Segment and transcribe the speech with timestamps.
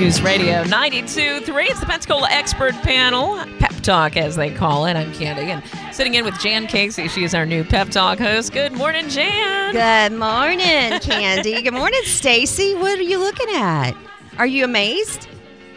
[0.00, 1.66] News Radio 92.3.
[1.66, 4.94] It's the Pensacola Expert Panel, Pep Talk as they call it.
[4.94, 5.62] I'm Candy, and
[5.94, 7.06] sitting in with Jan Casey.
[7.06, 8.54] She is our new Pep Talk host.
[8.54, 9.74] Good morning, Jan.
[9.74, 11.60] Good morning, Candy.
[11.60, 12.80] Good morning, Stacie.
[12.80, 13.92] What are you looking at?
[14.38, 15.28] Are you amazed?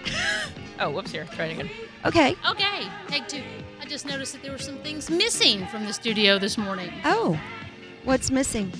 [0.79, 1.25] Oh, whoops, here.
[1.35, 1.69] Try it again.
[2.03, 2.35] Okay.
[2.49, 3.43] Okay, take two.
[3.79, 6.91] I just noticed that there were some things missing from the studio this morning.
[7.05, 7.39] Oh,
[8.03, 8.71] what's missing?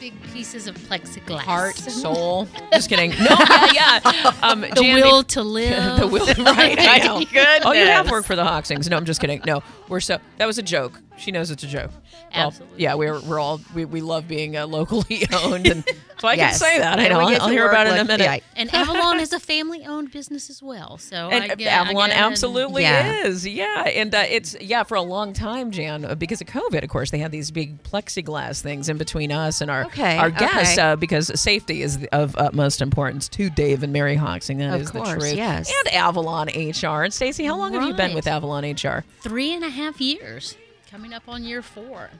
[0.00, 1.38] Big pieces of plexiglass.
[1.40, 2.46] Heart, soul.
[2.72, 3.10] Just kidding.
[3.10, 3.16] No,
[3.72, 4.32] yeah, yeah.
[4.42, 5.98] Um, The Jan, will to live.
[6.00, 6.76] the will, right?
[6.78, 7.20] I know.
[7.20, 7.60] Goodness.
[7.64, 8.90] Oh, you have worked for the Hoxengs.
[8.90, 9.40] No, I'm just kidding.
[9.46, 10.18] No, we're so.
[10.36, 11.00] That was a joke.
[11.16, 11.90] She knows it's a joke.
[12.34, 12.82] Well, Absolutely.
[12.82, 15.84] yeah, we're we're all we, we love being uh, locally owned, and
[16.18, 16.58] so I Yes.
[16.58, 16.98] can say that.
[16.98, 17.18] I know.
[17.26, 18.24] we I'll, I'll hear about it in a minute.
[18.24, 18.38] yeah.
[18.56, 20.96] And Avalon is a family-owned business as well.
[20.98, 22.22] So And I uh, get, Avalon I get it.
[22.22, 23.24] absolutely Yeah.
[23.26, 23.82] is, yeah.
[23.82, 26.82] And uh, it's yeah for a long time, Jan, uh, because of COVID.
[26.82, 30.30] Of course, they had these big plexiglass things in between us and our Okay, our
[30.30, 30.82] guests okay.
[30.92, 34.58] uh, because safety is of utmost importance to Dave and Mary Hoxeng.
[34.58, 35.34] That Of is course, the truth.
[35.36, 35.72] yes.
[35.84, 37.02] And Avalon HR.
[37.04, 39.04] And Stacie, how long have you been with Avalon HR?
[39.20, 40.56] Three and a half years,
[40.90, 42.10] coming up on year four.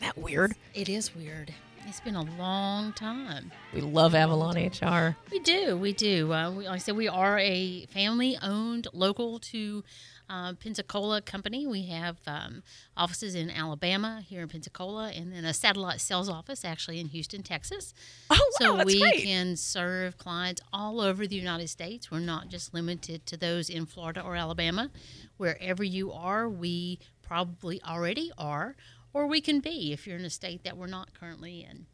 [0.00, 0.54] That weird.
[0.74, 1.54] It is weird.
[1.88, 3.50] It's been a long time.
[3.72, 5.16] We love Avalon HR.
[5.32, 6.30] We do, we do.
[6.30, 9.82] Uh, we, like I said, we are a family-owned, local to
[10.28, 11.66] uh, Pensacola company.
[11.66, 12.62] We have um,
[12.94, 17.42] offices in Alabama, here in Pensacola, and then a satellite sales office actually in Houston,
[17.42, 17.94] Texas.
[18.28, 19.22] Oh, wow, so that's we great.
[19.22, 22.10] can serve clients all over the United States.
[22.10, 24.90] We're not just limited to those in Florida or Alabama.
[25.38, 28.74] Wherever you are, we probably already are,
[29.12, 31.86] or we can be if you're in a state that we're not currently in.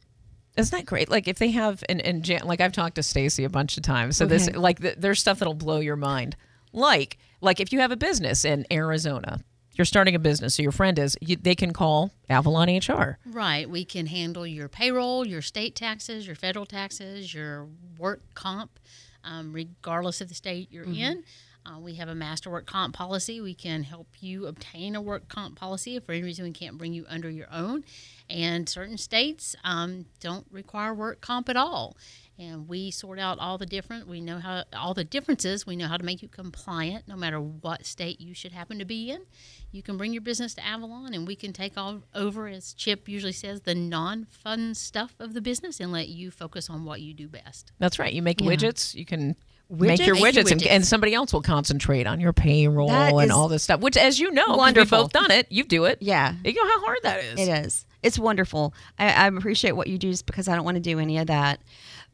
[0.56, 1.10] Isn't that great?
[1.10, 3.82] Like if they have and and Jan, like I've talked to Stacie a bunch of
[3.82, 4.16] times.
[4.16, 6.36] So this like th- there's stuff that'll blow your mind.
[6.72, 9.40] Like like if you have a business in Arizona,
[9.72, 10.54] you're starting a business.
[10.54, 13.18] So your friend is you, they can call Avalon HR.
[13.26, 13.68] Right.
[13.68, 17.66] We can handle your payroll, your state taxes, your federal taxes, your
[17.98, 18.78] work comp,
[19.24, 21.24] um, regardless of the state you're in.
[21.66, 23.40] Uh, we have a master work comp policy.
[23.40, 26.76] We can help you obtain a work comp policy if for any reason we can't
[26.76, 27.84] bring you under your own.
[28.28, 31.96] And certain states um, don't require work comp at all.
[32.38, 34.08] And we sort out all the different.
[34.08, 35.66] We know how all the differences.
[35.66, 38.84] We know how to make you compliant, no matter what state you should happen to
[38.84, 39.22] be in.
[39.70, 43.08] You can bring your business to Avalon, and we can take all over, as Chip
[43.08, 47.14] usually says, the non-fun stuff of the business, and let you focus on what you
[47.14, 47.70] do best.
[47.78, 48.12] That's right.
[48.12, 48.48] You make Yeah.
[48.48, 48.94] widgets.
[48.94, 49.36] You can
[49.70, 50.22] make your Widgets?
[50.22, 50.70] Make your widgets, And, widgets.
[50.70, 53.80] and somebody else will concentrate on your payroll That and all this stuff.
[53.80, 54.98] Which, as you know, wonderful.
[54.98, 55.46] we've both done it.
[55.50, 55.98] You do it.
[56.00, 56.34] Yeah.
[56.44, 57.40] You know how hard that is.
[57.40, 57.86] It is.
[58.02, 58.74] It's wonderful.
[58.98, 61.28] I, I appreciate what you do just because I don't want to do any of
[61.28, 61.60] that.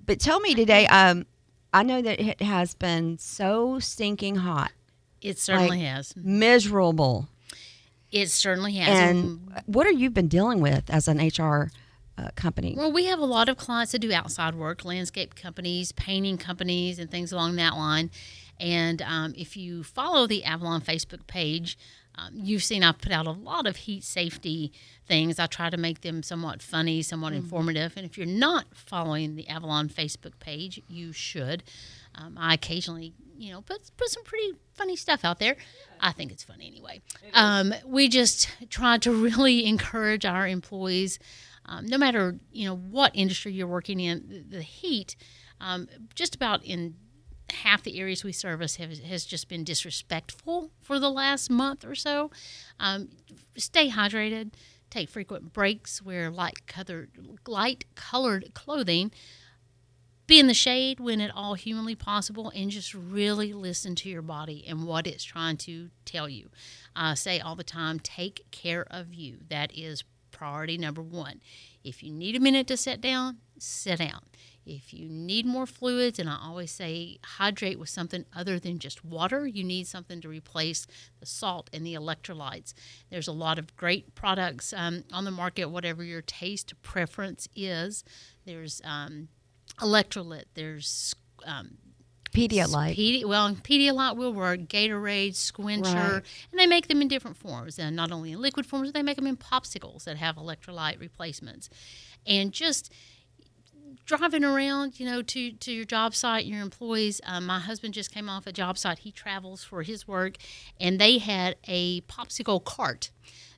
[0.06, 1.26] But tell me today, um,
[1.72, 4.70] I know that it has been so stinking hot,
[5.20, 6.14] It certainly Like- has.
[6.16, 7.28] miserable.
[8.12, 8.88] It certainly has.
[8.88, 11.70] And what have you been dealing with as an HR
[12.20, 12.74] uh, company?
[12.76, 16.98] Well, we have a lot of clients that do outside work, landscape companies, painting companies,
[16.98, 18.10] and things along that line.
[18.58, 21.78] And um, if you follow the Avalon Facebook page,
[22.16, 24.72] um, you've seen I've put out a lot of heat safety
[25.06, 25.38] things.
[25.38, 27.94] I try to make them somewhat funny, somewhat informative.
[27.96, 31.62] And if you're not following the Avalon Facebook page, you should.
[32.14, 35.56] Um, I occasionally, you know, put put some pretty funny stuff out there.
[36.00, 37.00] I think it's funny anyway.
[37.32, 41.18] Um, we just try to really encourage our employees
[41.66, 45.16] um, no matter you know what industry you're working in, the, heat,
[45.60, 46.94] um, just about in
[47.52, 51.94] half the areas we service has, has just been disrespectful for the last month or
[51.94, 52.30] so.
[52.78, 53.08] Um,
[53.56, 54.52] stay hydrated,
[54.88, 57.10] take frequent breaks, wear light colored
[57.46, 59.12] light colored clothing.
[60.26, 64.22] Be in the shade when at all humanly possible, and just really listen to your
[64.22, 66.50] body and what it's trying to tell you.
[66.94, 69.38] I say all the time, take care of you.
[69.48, 70.04] That is
[70.40, 71.38] priority number one.
[71.84, 74.22] If you need a minute to sit down, sit down.
[74.64, 79.04] If you need more fluids, and I always say hydrate with something other than just
[79.04, 80.86] water, you need something to replace
[81.18, 82.72] the salt and the electrolytes.
[83.10, 88.02] There's a lot of great products um, on the market, whatever your taste preference is.
[88.46, 89.28] There's um,
[89.78, 91.76] electrolyte, there's um,
[92.32, 92.96] Pedialyte.
[92.96, 96.22] Pedi- well, Pedialyte will work, Gatorade, Sqwincher, Right.
[96.50, 97.78] and they make them in different forms.
[97.78, 101.68] And not only in liquid forms, they make them in popsicles that have electrolyte replacements.
[102.26, 102.92] And just
[104.04, 107.20] driving around, you know, to, to your job site, your employees.
[107.24, 109.00] Um, my husband just came off a job site.
[109.00, 110.36] He travels for his work,
[110.80, 113.10] and they had a popsicle cart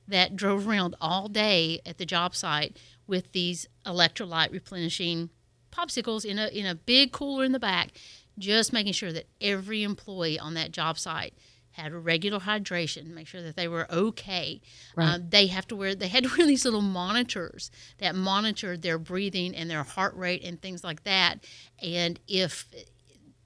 [0.07, 2.77] that drove around all day at the job site
[3.07, 5.29] with these electrolyte replenishing
[5.71, 7.91] popsicles in a in a big cooler in the back,
[8.37, 11.33] just making sure that every employee on that job site
[11.73, 14.61] had regular hydration, make sure that they were okay.
[14.95, 15.15] Right.
[15.15, 15.95] Um, they have to wear.
[15.95, 20.43] They had to wear these little monitors that monitored their breathing and their heart rate
[20.43, 21.45] and things like that.
[21.81, 22.67] And if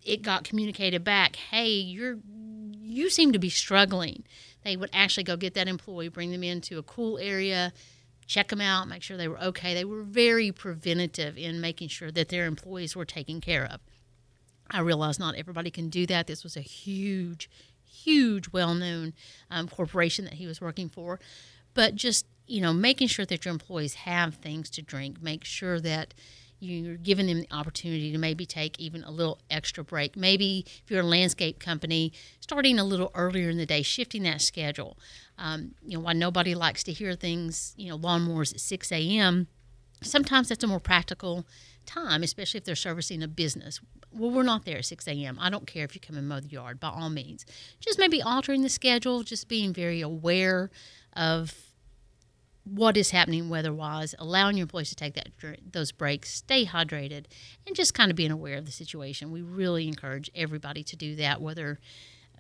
[0.04, 2.18] it got communicated back, hey, you're
[2.80, 4.24] you seem to be struggling,
[4.64, 7.74] they would actually go get that employee, bring them into a cool area,
[8.26, 9.74] check them out, make sure they were okay.
[9.74, 13.80] They were very preventative in making sure that their employees were taken care of.
[14.72, 16.28] I realize not everybody can do that.
[16.28, 17.50] This was a huge,
[17.86, 19.14] huge, well known
[19.50, 21.20] um, corporation that he was working for.
[21.74, 25.80] But just, you know, making sure that your employees have things to drink, make sure
[25.80, 26.14] that
[26.60, 30.18] you're giving them the opportunity to maybe take even a little extra break.
[30.18, 34.42] Maybe if you're a landscape company, starting a little earlier in the day, shifting that
[34.42, 34.98] schedule.
[35.38, 39.48] Um, you know, why nobody likes to hear things, you know, lawnmowers at 6 a.m.,
[40.02, 41.46] sometimes that's a more practical
[41.86, 43.80] time, especially if they're servicing a business.
[44.18, 45.38] Well, we're not there at 6 a.m.
[45.40, 47.46] I don't care if you come and mow the yard, by all means.
[47.80, 50.72] Just maybe altering the schedule, just being very aware
[51.14, 51.54] of
[52.64, 55.30] what is happening weather-wise, allowing your employees to take that
[55.72, 57.26] those breaks, stay hydrated,
[57.66, 59.32] and just kind of being aware of the situation.
[59.32, 61.80] We really encourage everybody to do that, whether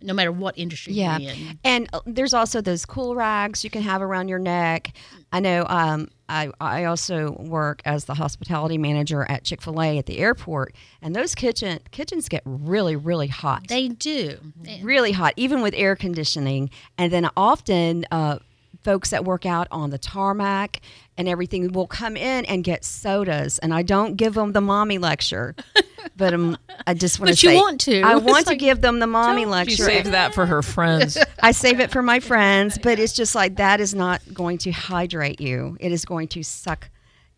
[0.01, 1.17] no matter what industry yeah.
[1.17, 1.59] you're in.
[1.63, 4.93] And uh, there's also those cool rags you can have around your neck.
[5.31, 9.97] I know um, I, I also work as the hospitality manager at Chick fil A
[9.97, 13.67] at the airport, and those kitchen kitchens get really, really hot.
[13.67, 14.37] They do.
[14.81, 16.69] Really hot, even with air conditioning.
[16.97, 18.39] And then often, uh,
[18.83, 20.79] folks that work out on the tarmac
[21.17, 24.97] and everything will come in and get sodas and i don't give them the mommy
[24.97, 25.55] lecture
[26.17, 28.51] but um, i just want but to say you want to i It's want to
[28.51, 29.83] like, give them the mommy lecture.
[29.83, 31.17] lecture save that for her friends.
[31.41, 34.71] i save it for my friends but it's just like that is not going to
[34.71, 36.89] hydrate you it is going to suck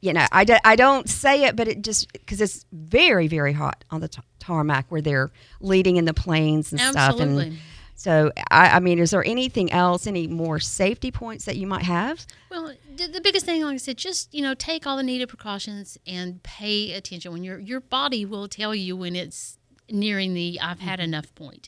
[0.01, 3.53] you know i, do, I don't say it but it just because it's very very
[3.53, 5.31] hot on the t- tarmac where they're
[5.61, 7.47] leading in the planes and stuff Absolutely.
[7.47, 7.57] and
[7.99, 11.83] so I, I mean is there anything else any more safety points that you might
[11.83, 15.03] have Well, the, the biggest thing, like I said, just you know, take all the
[15.03, 17.31] needed precautions and pay attention.
[17.33, 19.57] When your your body will tell you when it's
[19.91, 21.67] nearing the "I've had enough" point,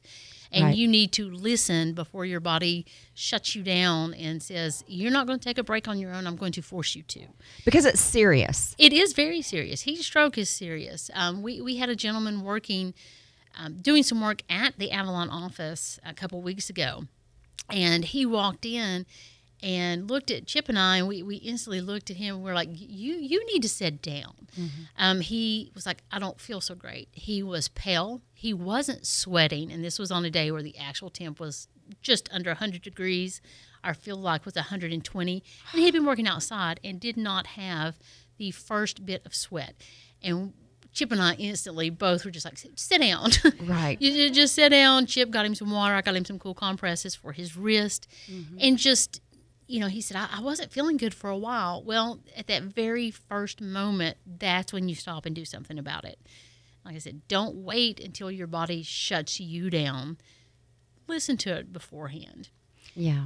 [0.52, 0.76] and Right.
[0.80, 5.40] you need to listen before your body shuts you down and says, "You're not going
[5.40, 6.28] to take a break on your own.
[6.28, 7.22] I'm going to force you to."
[7.66, 9.82] because it's serious It is very serious.
[9.82, 11.10] Heat stroke is serious.
[11.14, 12.94] Um, we, we had a gentleman working,
[13.58, 17.06] um, doing some work at the Avalon office a couple weeks ago,
[17.70, 19.06] and he walked in
[19.64, 22.36] and looked at Chip and I, and we, we instantly looked at him.
[22.36, 24.48] And we're like, "You you need to sit down."
[24.98, 28.22] Um, he was like, "I don't feel so great." He was pale.
[28.34, 31.68] He wasn't sweating, and this was on a day where the actual temp was
[32.02, 33.42] just under 100 degrees.
[33.84, 37.98] Our field like was 120, and he had been working outside and did not have
[38.38, 39.76] the first bit of sweat.
[40.24, 40.54] And
[40.94, 44.02] Chip and I instantly both were just like, "Sit down." Right.
[44.02, 45.06] you, just sit down.
[45.06, 45.94] Chip got him some water.
[45.94, 48.58] I got him some cool compresses for his wrist, mm-hmm.
[48.60, 49.22] and just
[49.72, 51.82] you know, he said, I, I wasn't feeling good for a while.
[51.82, 56.20] Well, at that very first moment, that's when you stop and do something about it.
[56.84, 60.18] Like I said, don't wait until your body shuts you down.
[61.08, 62.50] Listen to it beforehand.
[62.96, 63.26] yeah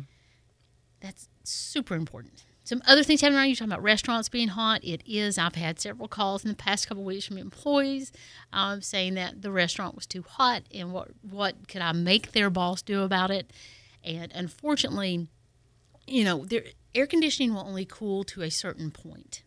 [1.00, 2.44] That's super important.
[2.66, 4.84] Some other things happening around you talking about restaurants being hot.
[4.84, 5.38] It is.
[5.38, 8.12] I've had several calls in the past couple of weeks from employees
[8.52, 12.50] um, saying that the restaurant was too hot and what what could I make their
[12.50, 13.54] boss do about it?
[14.04, 15.28] And unfortunately,
[16.08, 16.64] you know, there,
[16.96, 19.44] air conditioning will only cool to a certain point.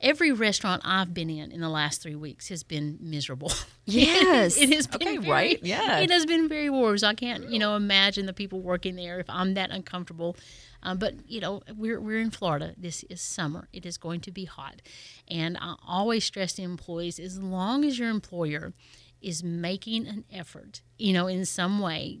[0.00, 3.52] Every restaurant I've been in in the last three weeks has been miserable.
[3.90, 4.58] Yes.
[4.60, 6.00] it has been Okay, very- right, yeah.
[6.00, 6.98] It has been very warm.
[6.98, 10.36] So I can't, you know, imagine the people working there if I'm that uncomfortable.
[10.82, 12.74] Um, but you know, we're we're in Florida.
[12.76, 13.66] This is summer.
[13.72, 14.82] It is going to be hot,
[15.26, 18.74] and I always stress to employees: as long as your employer
[19.22, 22.18] is making an effort, you know, in some way,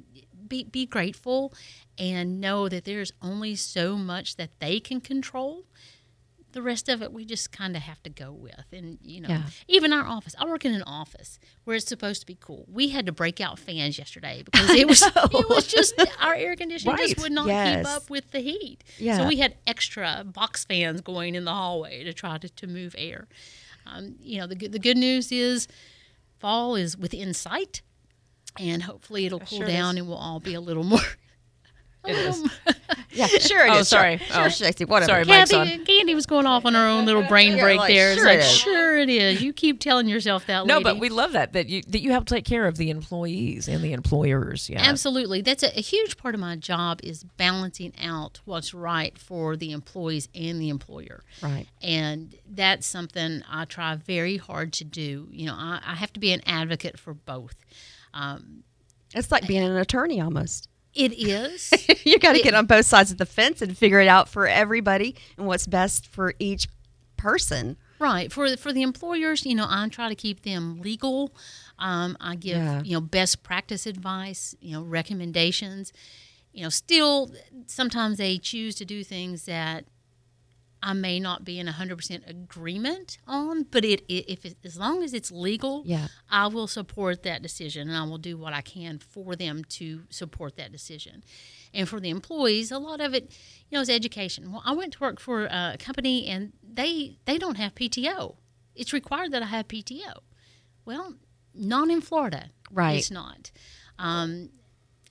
[0.48, 1.52] be be grateful
[1.98, 5.64] and know that there's only so much that they can control
[6.52, 9.28] the rest of it we just kind of have to go with and you know
[9.28, 9.42] Yeah.
[9.68, 12.88] even our office i work in an office where it's supposed to be cool we
[12.88, 16.96] had to break out fans yesterday because it was it was just our air conditioning
[16.96, 17.76] just would not Yes.
[17.86, 19.18] keep up with the heat Yeah.
[19.18, 22.94] so we had extra box fans going in the hallway to try to, to move
[22.98, 23.28] air
[23.86, 25.68] um, you know the, good- the good news is
[26.38, 27.82] fall is within sight
[28.58, 30.00] and hopefully it'll cool sure down is.
[30.00, 31.00] and we'll all be a little more
[32.06, 32.38] It is.
[32.38, 32.50] more-
[33.10, 33.88] yeah sure it Oh, is.
[33.88, 34.18] sorry.
[34.18, 34.48] sure, Oh.
[34.48, 35.84] sure Stacie, whatever Sorry, Mike's Kathy, on.
[35.84, 38.12] Candy was going off on her own little brain Yeah, break like, there.
[38.12, 38.50] It's sure like, it is.
[38.56, 39.42] sure it is.
[39.42, 40.66] You keep telling yourself that.
[40.66, 40.84] No, lady.
[40.84, 43.82] but we love that that you that you help take care of the employees and
[43.82, 44.70] the employers.
[44.70, 45.40] Yeah, Absolutely.
[45.42, 49.72] That's a, a huge part of my job is balancing out what's right for the
[49.72, 51.22] employees and the employer.
[51.42, 55.28] right And that's something I try very hard to do.
[55.30, 57.56] You know, I, I have to be an advocate for both.
[58.14, 58.62] Um,
[59.14, 61.70] it's like being an attorney almost it is.
[62.04, 64.46] you got to get on both sides of the fence and figure it out for
[64.46, 66.68] everybody and what's best for each
[67.16, 71.34] person Right for the, for the employers, you know, I try to keep them legal.
[71.80, 72.80] Um, I give Yeah.
[72.84, 75.92] you know best practice advice, you know recommendations.
[76.52, 77.32] You know, still
[77.66, 79.84] sometimes they choose to do things that
[80.82, 84.78] I may not be in hundred percent agreement on, but it, it if it, as
[84.78, 86.08] long as it's legal, Yeah.
[86.30, 90.04] I will support that decision and I will do what I can for them to
[90.10, 91.24] support that decision.
[91.74, 93.30] And for the employees, a lot of it,
[93.68, 94.52] you know, is education.
[94.52, 98.36] Well, I went to work for a company and they they don't have PTO.
[98.74, 100.20] It's required that I have PTO.
[100.84, 101.14] Well,
[101.54, 102.50] not in Florida.
[102.70, 102.98] Right.
[102.98, 103.50] It's not.
[103.98, 104.50] Um,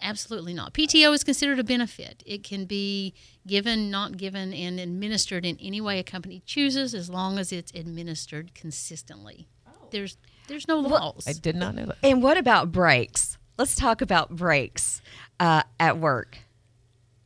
[0.01, 0.74] absolutely not.
[0.74, 2.24] PTO is considered a benefit.
[2.25, 3.13] It can be
[3.46, 7.72] given, not given, and administered in any way a company chooses, as long as it's
[7.74, 9.48] administered consistently.
[9.92, 11.25] There's there's no laws.
[11.27, 11.98] I did not know that.
[12.04, 13.38] And what about breaks?
[13.58, 15.01] Let's talk about breaks
[15.39, 16.39] uh, at work.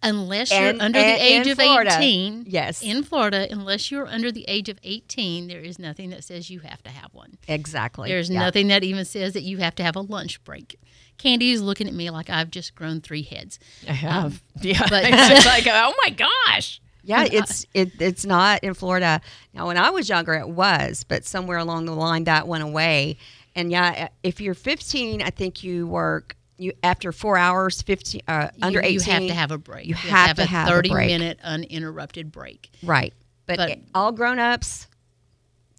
[0.04, 1.96] Unless you're under and- the age of Florida.
[1.98, 2.82] 18 Yes.
[2.82, 6.60] in florida unless you're under the age of 18 there is nothing that says you
[6.62, 8.10] have to have one Exactly.
[8.10, 8.40] there's Yeah.
[8.40, 10.80] nothing that even says that you have to have a lunch break
[11.18, 14.26] candy is looking at me like i've just grown three heads I have.
[14.26, 14.86] Um, yeah.
[14.90, 16.82] but- it's like, oh my gosh.
[17.04, 19.22] Yeah, uh, it's it, it's not in Florida.
[19.56, 23.18] Now, when I was younger, it was, but somewhere along the line that went away.
[23.56, 28.50] And yeah, if you're 15, I think you work you after four hours, 15 uh,
[28.62, 28.94] under you, 18.
[28.94, 31.08] you have to have a break You have to a have a 30 break.
[31.08, 33.14] minute uninterrupted break right,
[33.46, 34.88] but, But- it- all grown ups,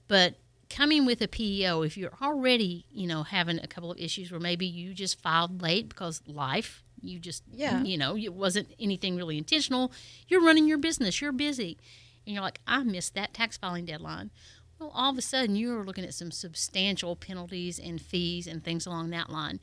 [0.07, 0.35] But
[0.69, 4.39] coming with a PEO, if you're already, you know, having a couple of issues where
[4.39, 7.83] maybe you just filed late because life, you just, Yeah.
[7.83, 9.91] you know, it wasn't anything really intentional.
[10.29, 11.77] You're running your business, you're busy,
[12.25, 14.31] and you're like, I missed that tax filing deadline.
[14.79, 18.85] Well, all of a sudden, you're looking at some substantial penalties and fees and things
[18.85, 19.59] along that line.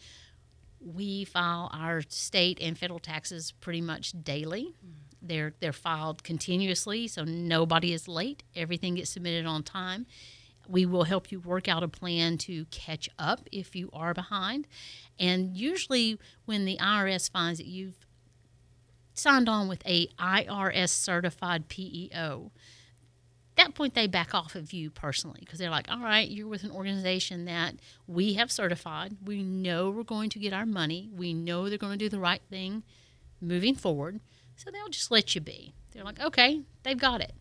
[0.85, 4.75] We file our state and federal taxes pretty much daily.
[4.85, 4.91] Mm.
[5.23, 8.43] They're they're filed continuously, so nobody is late.
[8.55, 10.07] Everything gets submitted on time.
[10.69, 14.67] We will help you work out a plan to catch up if you are behind.
[15.19, 18.07] And usually, when the IRS finds that you've
[19.15, 22.51] signed on with a IRS certified PEO,
[23.57, 26.65] that point they back off of you personally because they're like, all right, you're with
[26.65, 27.75] an organization that
[28.07, 29.17] we have certified.
[29.25, 31.09] We know we're going to get our money.
[31.15, 32.83] We know they're going to do the right thing
[33.41, 34.21] moving forward.
[34.57, 35.75] So they'll just let you be.
[35.93, 37.33] They're like, okay, they've got it.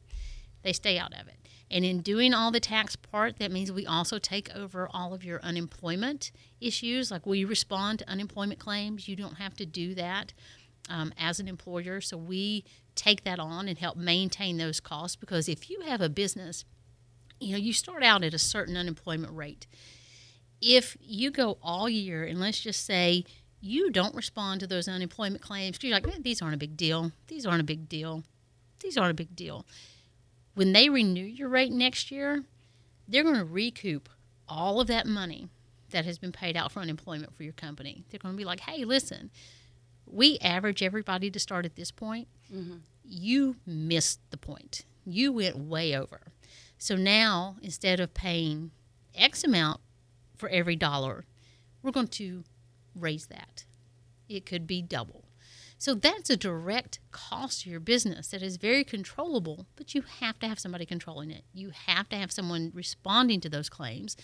[0.61, 1.35] They stay out of it.
[1.71, 5.23] And in doing all the tax part, that means we also take over all of
[5.23, 7.09] your unemployment issues.
[7.09, 9.07] Like we respond to unemployment claims.
[9.07, 10.33] You don't have to do that
[10.89, 11.99] um, as an employer.
[12.01, 12.63] So we
[12.95, 16.65] take that on and help maintain those costs because if you have a business,
[17.39, 19.67] you know, you start out at a certain unemployment rate.
[20.61, 23.25] If you go all year, and let's just say
[23.59, 26.77] you don't respond to those unemployment claims, because you're like, "Eh, these aren't a big
[26.77, 27.11] deal.
[27.27, 28.23] These aren't a big deal.
[28.79, 29.65] These aren't a big deal.
[30.53, 32.43] When they renew your rate next year,
[33.07, 34.09] they're going to recoup
[34.47, 35.49] all of that money
[35.89, 38.03] that has been paid out for unemployment for your company.
[38.09, 39.31] They're going to be like, hey, listen,
[40.13, 42.27] we average everybody to start at this point.
[42.53, 42.77] Mm-hmm.
[43.03, 44.85] You missed the point.
[45.05, 46.21] You went way over.
[46.77, 48.71] So now, instead of paying
[49.15, 49.81] X amount
[50.37, 51.25] for every dollar,
[51.81, 52.43] we're going to
[52.95, 53.65] raise that.
[54.29, 55.25] It could be double.
[55.77, 60.39] So that's a direct cost to your business that is very controllable, but you have
[60.39, 61.43] to have somebody controlling it.
[61.53, 64.15] You have to have someone responding to those claims,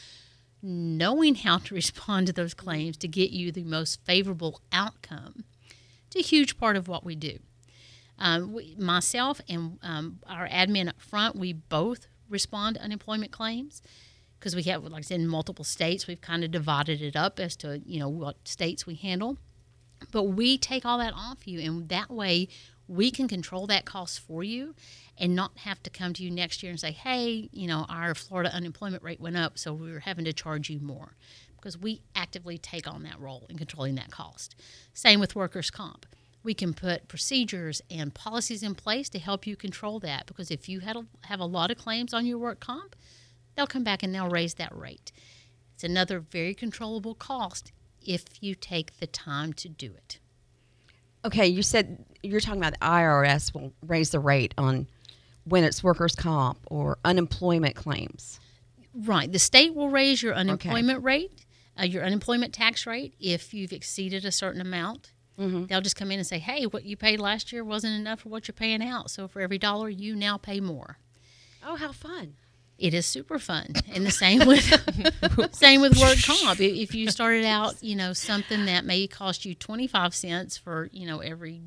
[0.61, 5.43] knowing how to respond to those claims to get you the most favorable outcome.
[6.11, 7.39] It's a huge part of what we do.
[8.17, 13.81] Um, we, myself and um, our admin up front, we both respond to unemployment claims
[14.39, 16.07] because we have, like I said, in multiple states.
[16.07, 19.37] We've kind of divided it up as to you know what states we handle,
[20.11, 22.47] but we take all that off you, and that way
[22.87, 24.73] we can control that cost for you,
[25.17, 28.15] and not have to come to you next year and say, hey, you know, our
[28.15, 31.15] Florida unemployment rate went up, so we are having to charge you more,
[31.59, 34.55] because we actively take on that role in controlling that cost.
[34.93, 36.05] Same with workers' comp
[36.43, 40.69] we can put procedures and policies in place to help you control that because if
[40.69, 42.95] you had a, have a lot of claims on your work comp
[43.55, 45.11] they'll come back and they'll raise that rate
[45.73, 50.19] it's another very controllable cost if you take the time to do it
[51.25, 54.87] Okay, you said you're talking about the IRS will raise the rate on
[55.43, 58.39] when it's workers' comp or unemployment claims.
[58.95, 61.45] right the state will raise your unemployment rate
[61.79, 65.13] uh, your unemployment tax rate if you've exceeded a certain amount
[65.67, 68.29] they'll just come in and say hey what you paid last year wasn't enough for
[68.29, 69.09] what you're paying out.
[69.09, 70.97] So for every dollar you now pay more.
[71.65, 72.35] Oh, how fun!
[72.77, 73.73] it is super fun.
[73.93, 74.63] And the same with
[75.55, 76.59] same with work comp.
[76.59, 81.07] If you started out you know something that may cost you 25 cents for you
[81.07, 81.61] know every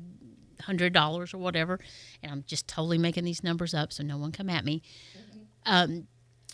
[0.61, 1.77] hundred dollars or whatever
[2.21, 4.81] and i'm just totally making these numbers up so no one come at me
[5.65, 6.07] um,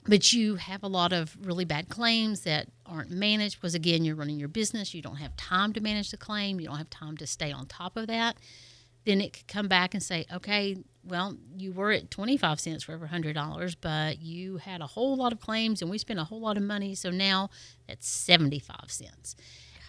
[0.08, 4.16] but you have a lot of really bad claims that aren't managed because again you're
[4.16, 7.18] running your business you don't have time to manage the claim you don't have time
[7.18, 8.38] to stay on top of that
[9.06, 12.92] then it could come back and say, okay, well, you were at 25 cents for
[12.92, 16.42] every $100, but you had a whole lot of claims and we spent a whole
[16.42, 16.94] lot of money.
[16.96, 17.50] So now
[17.88, 19.36] that's 75 cents.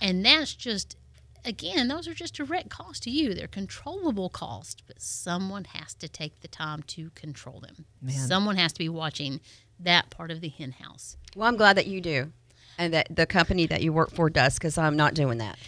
[0.00, 0.96] And that's just,
[1.44, 3.34] again, those are just direct costs to you.
[3.34, 7.84] They're controllable costs, but someone has to take the time to control them.
[8.26, 9.40] Someone has to be watching
[9.82, 11.16] that part of the hen house.
[11.36, 12.32] Well, I'm glad that you do,
[12.78, 15.58] and that the company that you work for does, because I'm not doing that.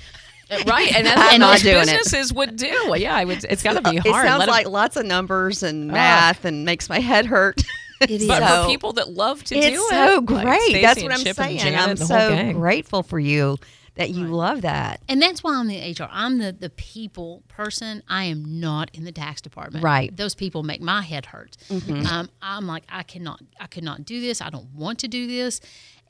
[0.50, 1.86] Uh, right, and that's I'm what not most doing it.
[1.86, 2.70] businesses would do.
[2.86, 3.44] Well, yeah, I would.
[3.44, 4.24] It's got to be hard.
[4.24, 5.94] It sounds Let 'em- like lots of numbers and ah.
[5.94, 7.62] math, and makes my head hurt.
[8.00, 8.26] It is.
[8.28, 10.46] but So- for people that love to it's do it, so great.
[10.74, 11.58] Stacie That's what I'm Chip saying.
[11.58, 12.52] Janet I'm and the whole so gang.
[12.54, 13.56] grateful for you
[13.94, 15.00] that you love that.
[15.08, 16.08] And that's why I'm the HR.
[16.10, 18.02] I'm the, the people person.
[18.08, 19.84] I am not in the tax department.
[19.84, 20.08] Right.
[20.08, 20.16] Mm-hmm.
[20.16, 21.56] Those people make my head hurt.
[21.70, 24.40] Um, I'm like, I cannot, I could not do this.
[24.40, 25.60] I don't want to do this.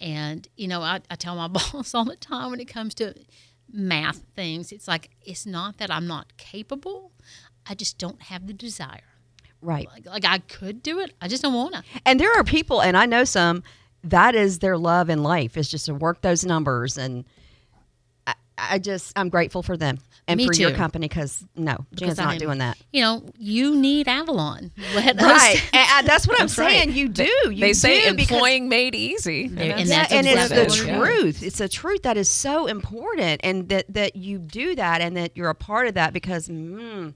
[0.00, 3.14] And, you know, I, I tell my boss all the time when it comes to
[3.72, 7.12] math things, it's like, it's not that I'm not capable.
[7.66, 9.00] I just don't have the desire.
[9.60, 9.88] Right.
[9.88, 11.14] Like, like I could do it.
[11.20, 11.82] I just don't want to.
[12.04, 13.62] And there are people, and I know some,
[14.04, 16.98] that is their love in life is just to work those numbers.
[16.98, 17.24] And
[18.58, 22.18] I, I just, I'm grateful for them and Me for your company because no, Jan's
[22.18, 22.78] I not am- doing that.
[22.92, 24.70] You know, you need Avalon.
[24.94, 25.62] Let us- Right.
[25.72, 26.70] and I- that's what I'm That's right.
[26.84, 26.92] saying.
[26.92, 27.24] You do.
[27.46, 30.62] You They say do because- employing made easy, There- and Yeah, that's and it's the
[30.62, 31.22] exactly what it is.
[31.22, 31.42] truth.
[31.42, 35.36] It's a truth that is so important, and that that you do that, and that
[35.36, 37.14] you're a part of that because mm,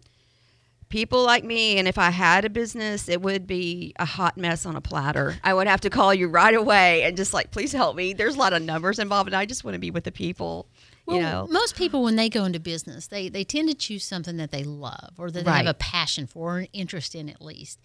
[0.88, 4.66] people like me, and if I had a business, it would be a hot mess
[4.66, 5.36] on a platter.
[5.44, 8.12] I would have to call you right away and just like, please help me.
[8.14, 10.66] There's a lot of numbers involved, and I just want to be with the people.
[11.06, 14.04] Well, you know, most people when they go into business, they they tend to choose
[14.04, 17.28] something that they love or that they have a passion for or an interest in
[17.28, 17.80] at least.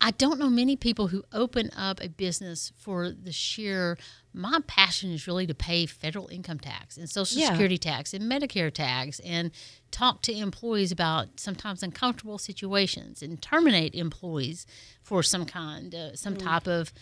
[0.00, 3.96] I don't know many people who open up a business for the sheer
[4.34, 7.50] my passion is really to pay federal income tax and social Yeah.
[7.50, 9.52] security tax and Medicare tax and
[9.92, 14.66] talk to employees about sometimes uncomfortable situations and terminate employees
[15.02, 16.92] for some kind uh, some type of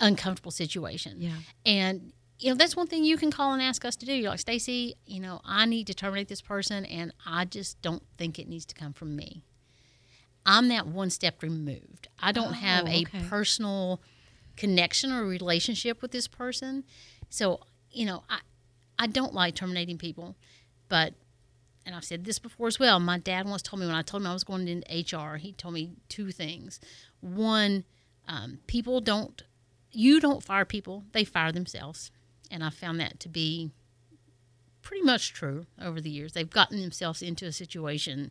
[0.00, 1.20] uncomfortable situation.
[1.20, 1.36] Yeah.
[1.64, 2.12] And
[2.44, 4.12] you know, that's one thing you can call and ask us to do.
[4.12, 8.02] You're like, Stacie, you know, I need to terminate this person and I just don't
[8.18, 9.46] think it needs to come from me.
[10.44, 12.08] I'm that one step removed.
[12.18, 13.22] I don't have a okay.
[13.30, 14.02] personal
[14.58, 16.84] connection or relationship with this person.
[17.30, 18.40] So, you know, I
[18.98, 20.36] I don't like terminating people,
[20.90, 21.14] but
[21.86, 23.00] and I've said this before as well.
[23.00, 25.52] My dad once told me when I told him I was going into HR, he
[25.52, 26.78] told me two things.
[27.22, 27.84] One,
[28.28, 29.42] um, people don't,
[29.90, 32.10] you don't fire people, they fire themselves.
[32.50, 33.70] And I found that to be
[34.82, 36.32] pretty much true over the years.
[36.32, 38.30] They've gotten themselves into a situation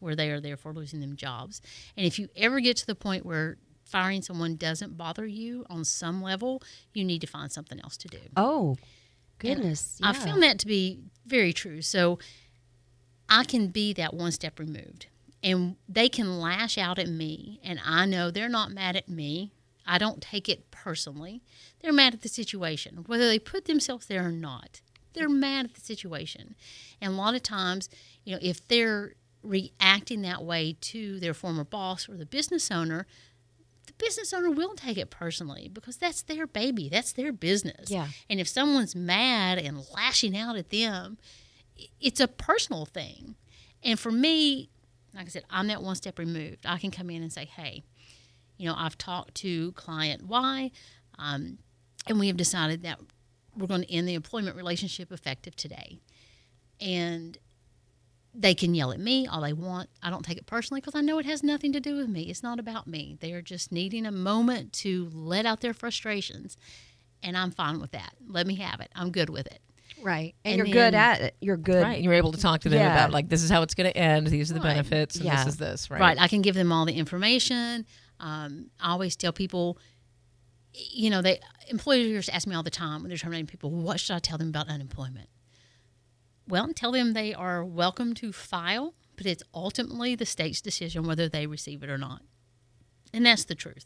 [0.00, 1.62] where they are therefore losing them jobs.
[1.96, 5.84] And if you ever get to the point where firing someone doesn't bother you on
[5.84, 8.18] some level, you need to find something else to do.
[8.36, 8.76] oh,
[9.38, 9.98] goodness.
[10.02, 10.24] I yeah.
[10.24, 11.82] found that to be very true.
[11.82, 12.18] So
[13.28, 15.06] I can be that one step removed.
[15.42, 19.52] And they can lash out at me, and I know they're not mad at me.
[19.86, 21.42] I don't take it personally.
[21.80, 24.80] They're mad at the situation, whether they put themselves there or not.
[25.14, 26.54] They're mad at the situation.
[27.00, 27.88] And a lot of times,
[28.24, 33.06] you know, if they're reacting that way to their former boss or the business owner,
[33.86, 37.90] the business owner will take it personally because that's their baby, that's their business.
[37.90, 38.08] Yeah.
[38.30, 41.18] And if someone's mad and lashing out at them,
[42.00, 43.34] it's a personal thing.
[43.82, 44.70] And for me,
[45.14, 46.64] like I said, I'm that one step removed.
[46.64, 47.82] I can come in and say, hey,
[48.58, 50.70] you know, I've talked to client Y,
[51.18, 51.58] um,
[52.06, 53.00] and we have decided that
[53.56, 56.00] we're going to end the employment relationship effective today.
[56.80, 57.38] And
[58.34, 59.90] they can yell at me all they want.
[60.02, 62.22] I don't take it personally because I know it has nothing to do with me.
[62.22, 63.18] It's not about me.
[63.20, 66.56] They are just needing a moment to let out their frustrations,
[67.22, 68.14] and I'm fine with that.
[68.26, 68.90] Let me have it.
[68.94, 69.60] I'm good with it.
[70.02, 71.36] right, and, and you're good at it.
[71.40, 71.82] You're good.
[71.82, 72.02] Right.
[72.02, 72.90] You're able to talk to them Yeah.
[72.92, 74.26] about like this is how it's going to end.
[74.26, 74.70] These are the Right.
[74.76, 75.36] benefits, and Yeah.
[75.44, 75.90] this is this.
[75.90, 76.00] Right.
[76.00, 76.18] Right.
[76.20, 77.84] I can give them all the information.
[78.22, 79.78] Um, I always tell people,
[80.72, 84.14] you know, they employers ask me all the time when they're terminating people, what should
[84.14, 85.28] I tell them about unemployment?
[86.48, 91.28] Well, tell them they are welcome to file, but it's ultimately the state's decision whether
[91.28, 92.22] they receive it or not.
[93.12, 93.84] And that's the truth.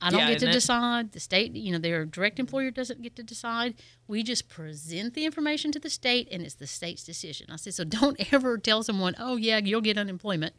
[0.00, 1.12] I don't Yeah, get to decide.
[1.12, 3.74] The state, you know, their direct employer doesn't get to decide.
[4.06, 7.46] We just present the information to the state, and it's the state's decision.
[7.50, 10.54] I said, so don't ever tell someone, oh, yeah, you'll get unemployment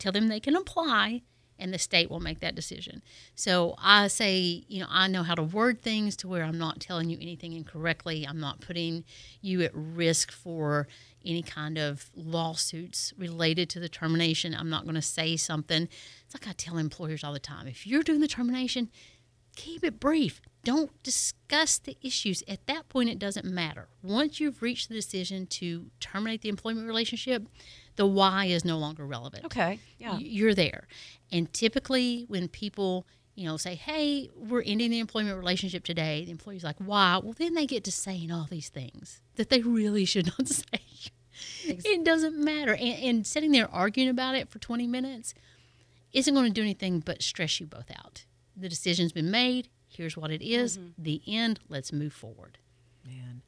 [0.00, 1.22] tell them they can apply
[1.60, 3.02] and the state will make that decision.
[3.34, 6.80] So I say, you know, I know how to word things to where I'm not
[6.80, 8.26] telling you anything incorrectly.
[8.26, 9.04] I'm not putting
[9.40, 10.88] you at risk for
[11.24, 14.54] any kind of lawsuits related to the termination.
[14.54, 15.88] I'm not going to say something.
[16.24, 18.90] It's like I tell employers all the time if you're doing the termination,
[19.56, 20.40] keep it brief.
[20.62, 22.42] Don't discuss the issues.
[22.46, 23.88] At that point, it doesn't matter.
[24.02, 27.46] Once you've reached the decision to terminate the employment relationship,
[28.00, 29.44] the why is no longer relevant.
[29.44, 29.78] Okay.
[29.98, 30.16] Yeah.
[30.16, 30.88] You're there.
[31.30, 36.30] And typically, when people, you know, say, hey, we're ending the employment relationship today, the
[36.30, 37.20] employee's like, why?
[37.22, 40.80] Well, then they get to saying all these things that they really should not say.
[41.66, 41.90] Exactly.
[41.92, 42.72] it doesn't matter.
[42.72, 45.34] And, and sitting there arguing about it for 20 minutes
[46.14, 48.24] isn't going to do anything but stress you both out.
[48.56, 49.68] The decision's been made.
[49.88, 50.78] Here's what it is.
[50.78, 51.02] Mm-hmm.
[51.02, 51.60] The end.
[51.68, 52.56] Let's move forward.
[53.04, 53.42] Man.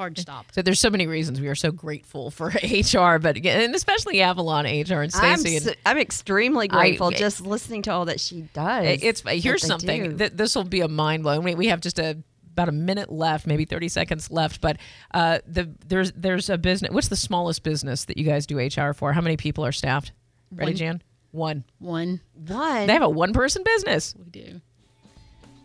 [0.00, 0.46] Hard stop.
[0.52, 4.22] So there's so many reasons we are so grateful for HR, but again, and especially
[4.22, 5.58] Avalon HR and I'm, Stacie.
[5.58, 8.98] and- s- I'm extremely I- grateful just listening to all that she does.
[9.02, 10.12] It's that here's something do.
[10.16, 11.38] that this will be a mind blow.
[11.40, 12.16] We, we have just a
[12.52, 14.60] about a minute left, maybe 30 seconds left.
[14.62, 14.78] But
[15.12, 16.92] uh, the there's there's a business.
[16.92, 19.12] What's the smallest business that you guys do HR for?
[19.12, 20.12] How many people are staffed?
[20.50, 20.76] Ready, One.
[20.76, 21.02] Jan?
[21.32, 21.64] One.
[21.78, 22.86] One, One.
[22.86, 24.14] They have a one person business.
[24.18, 24.60] we do.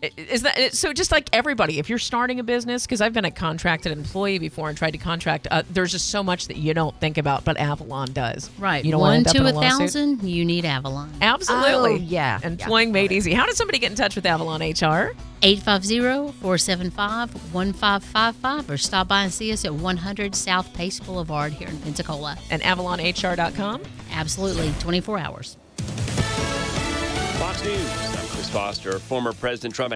[0.06, 0.94] I- Is that so?
[0.94, 4.70] Just like everybody, if you're starting a business, because I've been a contracted employee before
[4.70, 7.58] and tried to contract, uh, there's just so much that you don't think about, but
[7.58, 8.50] Avalon does.
[8.60, 8.84] Right.
[8.86, 11.12] You don't want One to end to up a in a thousand, you need Avalon.
[11.22, 11.92] Absolutely.
[11.94, 12.40] Oh, yeah.
[12.44, 13.34] Employing made easy.
[13.34, 15.14] How does somebody get in touch with Avalon HR?
[17.54, 22.38] 850-475-1555 or stop by and see us at 100 South Pace Boulevard here in Pensacola.
[22.50, 23.82] And AvalonHR.com.
[24.12, 25.58] Absolutely, 24 hours.
[27.38, 27.80] Fox News.
[28.18, 29.00] I'm Chris Foster.
[29.00, 29.94] Former President Trump